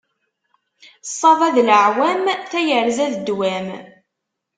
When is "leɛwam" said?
1.67-2.23